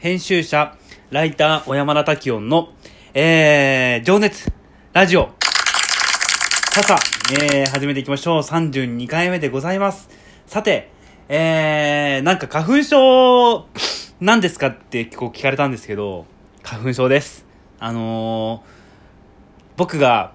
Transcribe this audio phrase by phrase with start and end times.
[0.00, 0.78] 編集者、
[1.10, 2.70] ライター、小山田滝音の、
[3.12, 4.50] えー、情熱、
[4.94, 5.28] ラジオ。
[6.72, 6.98] ささ、
[7.30, 8.40] えー、始めていきましょう。
[8.40, 10.08] 32回目でございます。
[10.46, 10.90] さて、
[11.28, 13.66] えー、なんか花粉症、
[14.22, 16.24] 何ですかってこう聞かれたんですけど、
[16.62, 17.44] 花粉症です。
[17.78, 18.70] あのー、
[19.76, 20.32] 僕が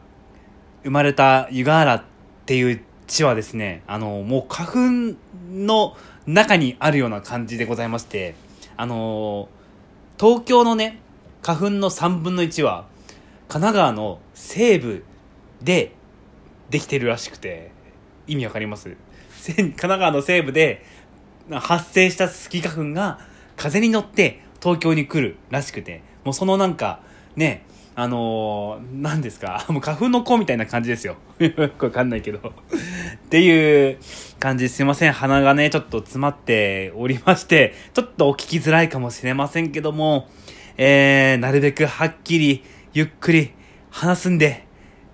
[0.84, 2.04] 生まれた湯河原っ
[2.46, 5.18] ていう地はですね、あのー、もう花粉
[5.50, 5.98] の
[6.28, 8.36] 中にあるような感じでございまして、
[8.78, 9.55] あのー、
[10.18, 11.00] 東京のね、
[11.42, 12.86] 花粉の3分の1は、
[13.48, 15.04] 神奈川の西部
[15.62, 15.94] で
[16.70, 17.72] できてるらしくて、
[18.28, 18.96] 意味わかります？
[19.46, 20.84] 神奈川の西部で
[21.52, 23.20] 発生したスギ花粉が
[23.56, 27.02] 風に乗って東京に来るらしくて、もうそのなんか、
[27.36, 27.66] ね、
[27.98, 31.16] あのー、何ですか、 もう花粉の子みたいな感じですよ。
[31.40, 32.40] よ くわかんないけど。
[32.40, 32.52] っ
[33.30, 33.98] ていう
[34.38, 35.14] 感じすいません。
[35.14, 40.28] 鼻がね、ちょっと詰まっておりまして、ちょっとお聞きづらいかもしれませんけども、
[40.78, 43.52] えー、なるべくはっきり、ゆっくり
[43.90, 44.66] 話すんで、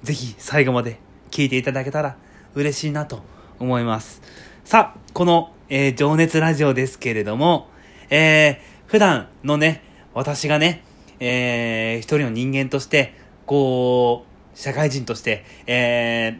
[0.02, 0.98] ぜひ最後まで
[1.30, 2.18] 聞いていただけたら
[2.56, 3.24] 嬉しいなと
[3.59, 4.24] 思います。
[4.66, 7.70] さあ、この、えー、情熱ラジオですけれども、
[8.09, 9.84] えー、普段のね、
[10.16, 10.84] 私がね、
[11.22, 13.14] えー、一人の人間として、
[13.46, 16.40] こう、社会人として、え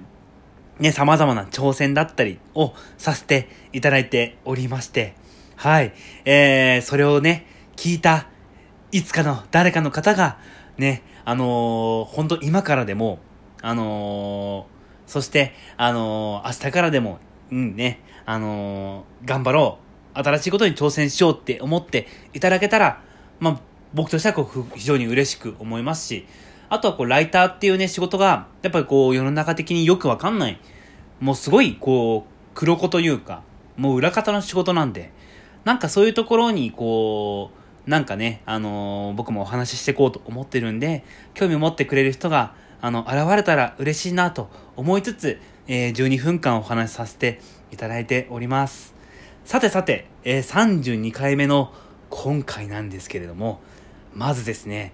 [0.80, 5.14] ー、ね、様々な挑戦だったりをさせていただいておりまして、
[5.56, 5.94] はい、
[6.26, 8.28] えー、それをね、聞いた、
[8.92, 10.40] いつかの誰かの方が、
[10.78, 13.20] ね、あのー、本当今からでも、
[13.62, 17.20] あのー、そして、あのー、明日からでも、
[17.52, 19.92] うんね、あのー、頑張ろう。
[20.14, 23.02] 新しいことに挑戦しようって思っていただけたら、
[23.40, 23.60] まあ、
[23.94, 26.26] 僕としてはこう非常に嬉しく思いますし、
[26.70, 30.60] あとはこうライターっていうね仕事が、やっぱりこう世の中的によくわかんない、
[31.20, 33.44] もうすごいこう黒子というか、
[33.78, 35.12] もう裏方の仕事なんで、
[35.66, 41.04] なんかそういうところにこう、なんかね、あのー、僕もお話ししていこうと思ってるんで、
[41.34, 47.40] 興味を持ってくれる人が、あの、現れたら嬉しいなと思いつつ、えー、12分間お話しさせて
[47.72, 48.94] いただいております。
[49.46, 51.74] さてさて、えー、32回目の
[52.12, 53.62] 今回なんですけれども、
[54.14, 54.94] まずですね、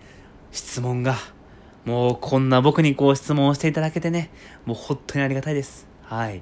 [0.51, 1.16] 質問が、
[1.83, 4.29] もうこんな僕にこう質問をしていただけてね、
[4.66, 5.88] もう本当にありがたいです。
[6.03, 6.41] はい。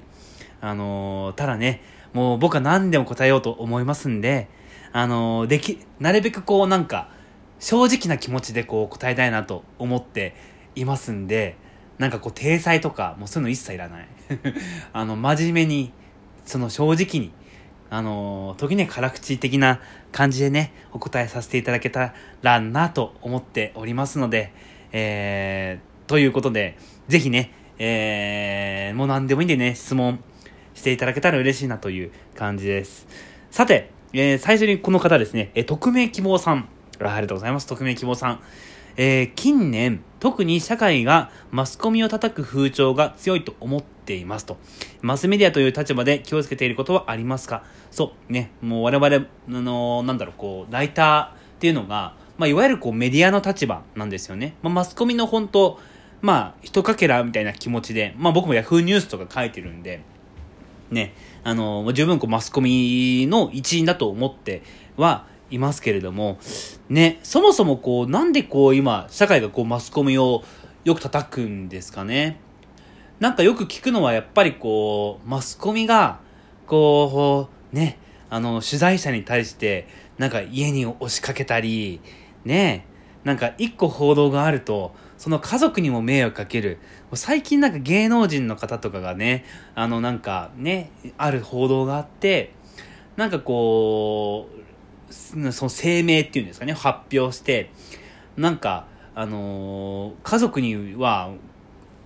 [0.60, 1.82] あのー、ただね、
[2.12, 4.48] もう僕は何でも答えようと思いますんで、
[4.92, 7.10] あのー、でき、なるべくこうなんか、
[7.58, 10.34] 正直な気持ちでこう答えたいなと思って
[10.74, 11.56] いますんで、
[11.98, 14.08] なんかこう、体裁とか、もうそういうの一切いらない。
[14.92, 15.92] あの、真面目に、
[16.44, 17.32] その正直に、
[17.90, 19.80] あのー、時には辛口的な
[20.12, 24.52] 感じでね、お答えさせていただけたらなと思っておりますので、
[24.92, 26.76] えー、ということで、
[27.08, 30.22] ぜひね、えー、もう何でもいいんでね、質問
[30.74, 33.06] していただけたら嬉しいなという感じです。
[33.50, 36.68] さて、えー、最初にこの方ですね、えー、匿名希望さん。
[36.98, 37.66] ありがとうございます。
[37.66, 38.40] 匿名希望さん。
[38.96, 44.56] えー、近年、特に社会がマスコミを叩く風潮が強いと思っていますと。
[45.02, 47.62] マスメディアという立場で気をつけていることはありますか？
[47.90, 54.54] そう、ね、もう我々、あのー、なんだろう、こう、ライターっていうのが、まあ、いわゆるこうメディアの立場なんですよね。
[54.62, 55.78] まあ、マスコミの本当、
[56.22, 60.02] まあ、一かけらみたいな気持ちで、まあ僕も Yahoo ニュースとか書いてるんで、
[60.90, 61.14] ね、
[61.44, 64.62] あのー、十分こうマスコミの一員だと思って
[64.96, 66.38] はいますけれども、
[66.88, 70.44] ね、そもそもこう、なんでこう今、社会がこうマスコミを
[70.84, 72.40] よく叩くんですかね？
[73.20, 76.20] なんかよく聞くのはやっぱりこう、マスコミが、
[76.66, 77.98] こう、ね、
[78.28, 82.00] あの、取材者に対して、なんか家に押しかけたり、
[82.44, 82.86] ね、
[83.24, 86.78] なんか一個報道があると、その家族にも迷惑かける。
[87.14, 92.52] 最近なんか芸能人の方とかがね、あのなんかね、ある報道があって、
[93.16, 94.60] なんかこう、
[95.10, 97.70] その声明っていうんですかね、発表して、
[98.36, 101.30] なんか、あのー、家族には、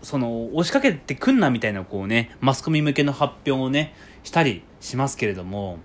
[0.03, 5.79] その、押しかけてくんなみたいな、こうね、マスコミ向けの発表をね、したりしますけれども、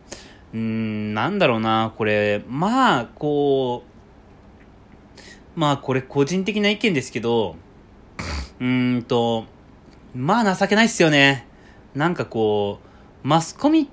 [0.54, 3.84] うん、なんだろうな、これ、まあ、こ
[5.56, 7.56] う、まあ、これ個人的な意見ですけど、
[8.60, 9.46] うんと、
[10.14, 11.48] まあ情けないっすよね。
[11.94, 12.80] なんかこ
[13.24, 13.88] う、マスコミ、い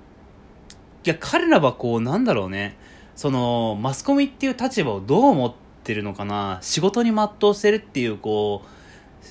[1.04, 2.76] や、彼らはこう、なんだろうね。
[3.14, 5.54] その、マスコミっていう立場をどう思っ
[5.84, 6.58] てるのかな？
[6.62, 8.68] 仕事に全うしてるっていう、こう、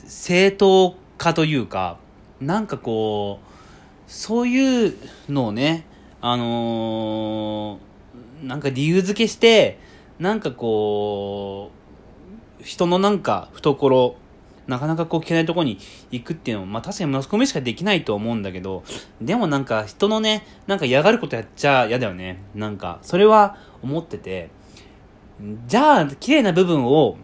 [0.10, 1.98] 正当化というか、
[2.40, 3.46] なんかこう、
[4.08, 4.96] そういう
[5.30, 5.86] のをね、
[6.22, 9.80] あのー、なんか理由付けして、
[10.20, 11.72] なんかこ
[12.60, 14.16] う、人のなんか懐、
[14.68, 15.80] なかなかこう聞けないとこに
[16.12, 18.84] 行くっていうのも、まあ確かにマスコミしかできないと思うんだけど、
[19.22, 22.42] でもなんか人のね、なんか嫌がることやっちゃ嫌だよね。
[22.56, 24.50] なんか、それは思ってて、
[25.68, 27.18] じゃあ、綺麗な部分を、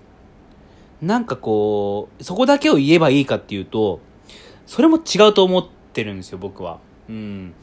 [1.01, 3.99] なんかこう、そこだけを言えばいいかっていうと、
[4.65, 6.79] それも違うと思ってるんですよ、僕は。
[7.07, 7.53] うん。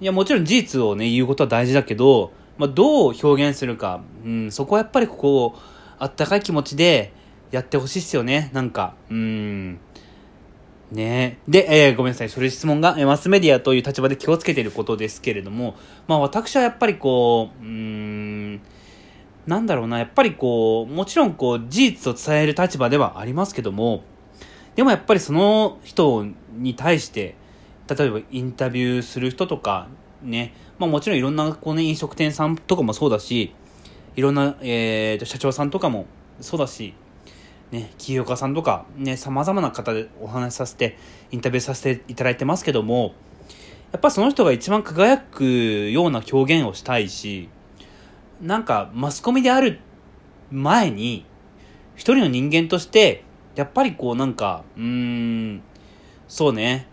[0.00, 5.54] いや、もちろん事実をね、言うことは大事だけど、まあ、どう表現するか、うん、そこはやっぱりここ、
[5.98, 7.12] あったかい気持ちで
[7.50, 8.94] やってほしいっすよね、なんか。
[9.10, 9.78] うん。
[10.92, 12.28] ねで、えー、ごめんなさい。
[12.28, 18.60] それ質問が、えマスメディアという立場で気をつけていることですけれども、まあ私はやっぱりこう、うん、
[19.46, 24.02] なんだろうな、やっぱりこう、もちろんこう、事実を伝える立場ではありますけども、
[24.76, 27.34] でもやっぱりその人に対して、
[27.88, 29.88] 例えばインタビューする人とか、
[30.22, 33.54] ね、まあもちろんいろんなこうね、飲食店さんとかもそうだし、
[34.16, 36.06] いろんな、えー、社長さんとかも
[36.40, 36.94] そうだし、
[37.70, 40.96] ね、起業家さんとか、ね、様々な方でお話しさせて、
[41.30, 43.14] インタビューさせていただいてますけども、
[43.92, 47.48] やっぱその人が一番輝くような表現をしたいし、
[48.40, 49.80] なんかマスコミである
[50.50, 51.26] 前に、
[51.94, 53.24] 一人の人間として、
[53.54, 55.62] やっぱりこうなんか、うーん、
[56.26, 56.86] そうね、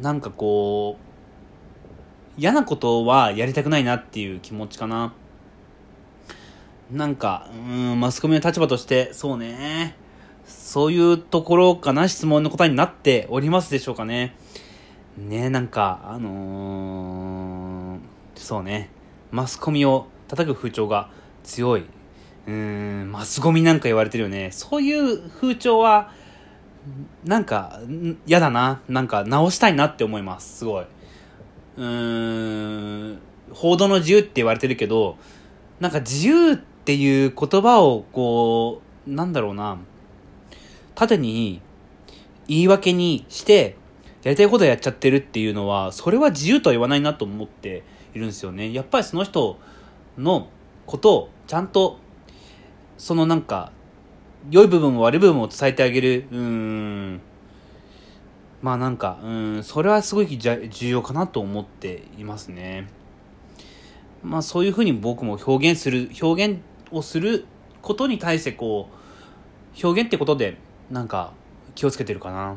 [0.00, 5.12] なんかこう、嫌なことはやりたくないなっていう気持ちかな。
[6.90, 9.96] なんか、うん、マスコミの立場として、そうね。
[10.46, 14.36] そういうところかな質問の答えになっておりますでしょうかね。
[15.16, 17.98] ねえなんか、あのー、
[18.34, 18.90] そうね。
[19.30, 21.10] マスコミを叩く風潮が
[21.44, 21.84] 強い。
[22.46, 24.50] うーん、マスゴミなんか言われてるよね。
[24.50, 26.12] そういう風潮は、
[27.24, 27.80] なんか、
[28.26, 28.80] 嫌だな。
[28.88, 30.58] なんか直したいなって思います。
[30.58, 30.84] すごい。
[31.76, 33.18] うーん、
[33.52, 35.16] 報道の自由って言われてるけど、
[35.80, 39.78] なんか自由っていう言葉をこう、なんだろうな。
[40.94, 41.60] 縦に
[42.46, 43.76] 言い訳にして、
[44.22, 47.82] やりたいことやっちゃってるっていうのは、それは自由とは言わないなと思って
[48.14, 48.72] いるんですよね。
[48.72, 49.58] やっぱりその人
[50.16, 50.48] の
[50.86, 51.98] ことをちゃんと、
[52.96, 53.72] そのなんか、
[54.50, 56.26] 良い部分も悪い部分も伝えてあげる。
[56.30, 57.20] うん。
[58.62, 62.88] まあなんか、うん、それはすごい重要かなと思っていますね。
[64.22, 66.60] まあそういうふうに僕も表現する、表現
[66.90, 67.44] をする
[67.82, 70.56] ことに対してこう、表現ってことで
[70.90, 71.32] なんか
[71.74, 72.56] 気をつけてるかな。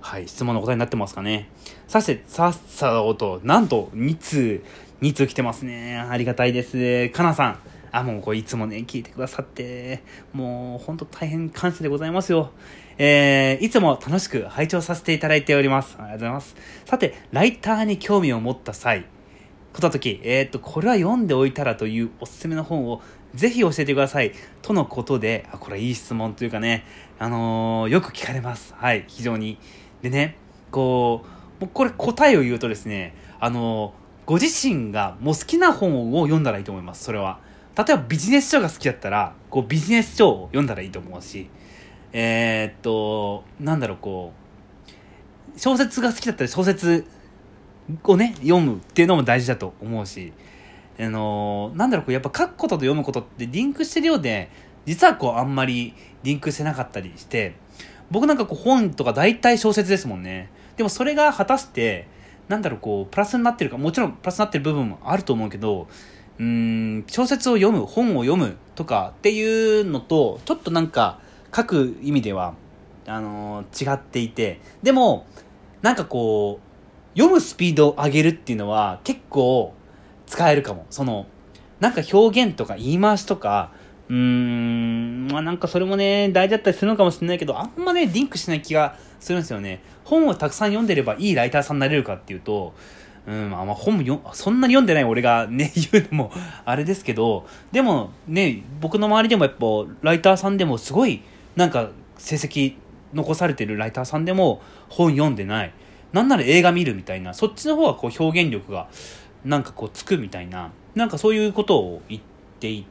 [0.00, 1.48] はい、質問の答えになってますかね。
[1.88, 4.64] さして、さっさと、なんと2通、
[5.02, 5.98] 2通来てますね。
[5.98, 7.08] ありがたいです。
[7.10, 7.58] かなさん。
[7.90, 10.02] あ、もうこれいつもね、聞いてくださって、
[10.32, 12.50] もうほんと大変感謝でございますよ。
[12.98, 15.96] えー、いつも楽しく拝聴させていただいております。
[15.98, 16.56] ありがとうございます。
[16.84, 19.06] さて、ライターに興味を持った際、
[19.72, 23.02] こと時、えー、っと、これは読んでおいたらというおすすめの本を
[23.36, 24.32] ぜひ教えてください。
[24.62, 26.84] とのことで、あ、これいい質問というかね、
[27.18, 28.74] あのー、よく聞かれます。
[28.76, 29.58] はい、非常に。
[30.02, 30.36] でね、
[30.70, 31.24] こ
[31.60, 37.38] う、もうこれ答えを言うとですね、あのー、ご自身がもう好きな本を読んだらいいと思います、それは。
[37.76, 41.50] 例えばビジネス書が好きだったら、こうビジネス書を読んだらいいと思うし、
[42.12, 44.32] えー、っと、なんだろう、こ
[45.54, 47.04] う、小説が好きだったら小説
[48.02, 50.32] をね、読むっていうのも大事だと思うし、
[50.98, 54.50] あのー、なんだろう、こうやっぱ書くことと読むことってリンクしてるようで、
[54.86, 57.54] 実はこうあんまりリンクしてなかったりして、
[58.10, 60.50] 僕なんかこう本とか大体小説ですもんね。
[60.76, 62.08] でもそれが果たして、
[62.48, 65.88] なんだろう、こう、プラスになってるか、もちろんプラスになってる部分もあると思うけど、
[66.38, 71.18] うん、小説を読む、本を読むとかっていうのと、ちょっとなんか、
[71.54, 72.54] 書く意味では、
[73.06, 75.26] あのー、違っていて、でも、
[75.82, 79.72] なんかこう、読むスピードを上げるっていうのは結構
[80.26, 80.86] 使えるかも。
[80.90, 81.26] その、
[81.80, 83.72] なんか表現とか言い回しとか、
[84.08, 89.80] うーん、まあなんかそれもね、大事だったりするのかもしれないけど、あんまね、リンクしない気がするんですよね。
[90.04, 92.74] 本をたくさん読んでればいいライターさんになれるかっていうと、
[93.26, 96.32] うん、まあ、ま本もよ、そんなに読んでない俺がね、 言うのも
[96.64, 99.66] あれですけど、でもね、僕の周りでもやっぱ、
[100.02, 101.22] ライターさんでもすごい、
[101.56, 102.74] なんか、成績
[103.12, 105.72] 残されてるライターさんでも本読んでない。
[106.12, 108.88] なんなら映画見るみたいな、そっちの方がこう表現力が、
[109.46, 112.22] なんかこうつくみたいな、なんかそういうことを言っ
[112.60, 112.84] て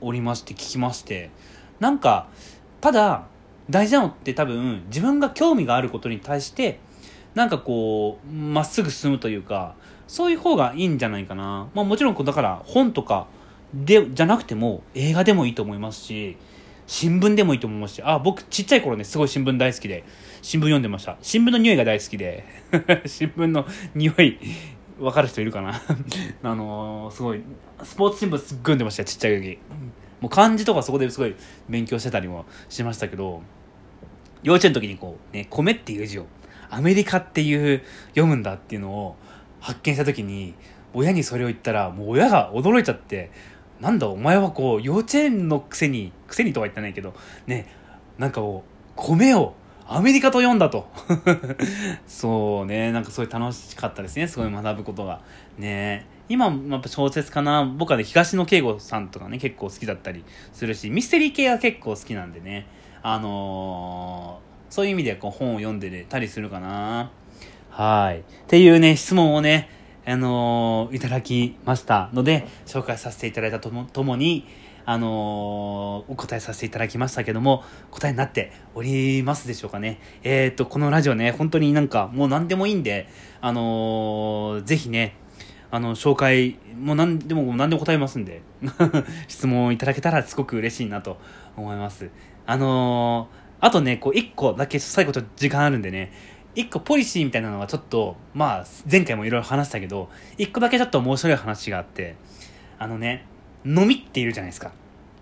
[0.00, 1.30] おりまして聞きまして、
[1.80, 2.28] なんか、
[2.80, 3.26] ただ、
[3.70, 6.80] 大事なのって多分自分が興味があることに対して
[7.34, 9.74] なんかこうまっすぐ進むというか
[10.06, 13.26] そういう方がいいんじゃないかな、まあ、もちろんだから本とか
[13.72, 16.36] でじゃなくても映画でもいいと思いますし
[16.86, 20.04] 新聞でもいいと思いますしあ僕ちっちゃい頃ねすごい新聞大好きで
[20.42, 21.16] 新聞読んでました。
[21.22, 22.44] 新聞の匂いが大好きで。
[23.06, 24.38] 新聞の匂い
[24.98, 25.74] 分かる人いるかな？
[26.42, 27.42] あのー、すごい
[27.82, 29.58] スポーツ新聞すっごい読んでましたちっちゃい時。
[30.20, 31.34] もう漢字とかそこですごい
[31.68, 33.42] 勉強してたりもしましたけど、
[34.42, 36.26] 幼稚園の時にこう、ね、米っていう字を、
[36.70, 39.16] アメリカっていう読むんだっていうのを
[39.60, 40.54] 発見した時に、
[40.94, 43.30] 親にそれを言ったら、もう親が驚いちゃって、
[43.80, 47.14] なんだお前はこう幼稚園のくせにくせにとは言ってないけど
[47.46, 47.66] ね
[48.18, 49.54] なんかこう米を
[49.86, 50.88] アメリカと読んだと。
[52.06, 52.90] そうね。
[52.92, 54.26] なんかすごい楽しかったですね。
[54.26, 55.20] すごい学ぶことが。
[55.58, 56.06] ね。
[56.28, 60.24] 今やっぱ小説かな僕はね東野圭吾さんとかね結構好きだったり
[60.54, 62.66] するしミステリー系は結構好きなんでね。
[63.02, 67.10] あのー、そういう意味でこう本を読んでたりするかな。
[67.68, 68.20] はい。
[68.20, 69.68] っていうね、質問をね、
[70.06, 74.46] あの、いただきましたので、紹介させていただいたとも、ともに、
[74.86, 79.98] あの、お答えさせていただきましたけども、答えになっておりますでしょうかね。
[80.22, 83.08] えっ、ー、と、このラジオね、本当になんかもう何でもいいんで、
[83.40, 85.16] あのー、ぜひね、
[85.70, 88.42] あの、紹介、もう何でも何でも答えますんで、
[89.26, 91.18] 質問いただけたらすごく嬉しいなと
[91.56, 92.10] 思います。
[92.46, 96.12] あのー、あとね、こう、一個だけ最後ちょっと時間あるんでね、
[96.54, 100.08] 一個ポリシーみたいなのがちょっと、まあ、前回もいろいろ話したけど、
[100.38, 102.16] 一個だけちょっと面白い話があって、
[102.78, 103.26] あのね、
[103.64, 104.72] のみっているじゃないですか。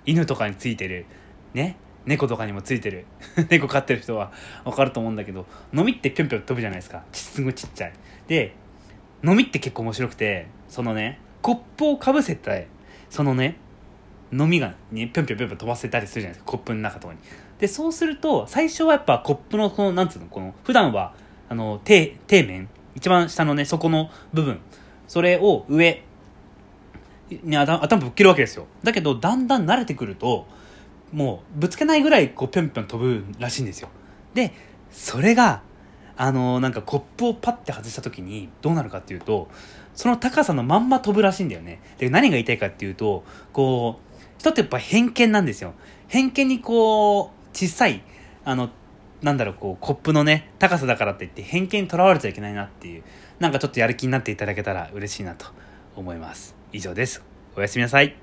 [0.05, 1.07] 犬とかについてる。
[1.55, 1.77] ね？
[2.05, 3.07] 猫とかにもついてる。
[3.49, 4.33] 猫飼ってる人は
[4.65, 7.05] わかると思うんだけど、のみってぴょんぴょん飛ぶじゃないですか。
[7.13, 7.93] すごいちっちゃい。
[8.27, 8.55] で、
[9.23, 12.67] のみって結構面白くて、そのね、コップをかぶせて、
[13.09, 13.57] そのね、
[14.33, 16.51] のみが、ね、ぴょんぴょんぴょん飛ばせたりするじゃないですか。
[16.51, 17.21] コップの中とかに。
[17.63, 21.15] で、そうすると、最初はやっぱコップの、この、なんつうの、この、普段は、
[21.49, 24.59] あの、底、底面、一番下のね、底の部分、
[25.07, 26.03] それを上、
[27.31, 28.67] に頭ぶっけるわけですよ。
[28.83, 30.49] だけど、だんだん慣れてくると、
[31.13, 33.91] もう、ぶつけないぐらい、こう、ぴょんぴょん飛ぶらしいんですよ。
[34.35, 34.53] で、
[34.91, 35.63] それが、
[36.17, 39.47] あの、なんかコップをパッて外した時にどうなるかっていうと、
[39.95, 41.81] その高さのまんま飛ぶらしいんだよね。
[41.99, 45.75] で、何が言いたいかっていうと、こう、人ってやっぱ偏見なんですよ。
[46.09, 48.03] 偏見にこう、小さい、
[48.45, 48.71] あの、
[49.23, 53.03] なんだろう、こう、コップのね、高さだからって言って偏見にとらわれちゃいけないなっていう、
[53.39, 55.47] なんかちょっとやる気になっていただけたら嬉しいなと
[55.97, 56.57] 思います。
[56.73, 57.23] 以上です。
[57.57, 58.22] おやすみなさい。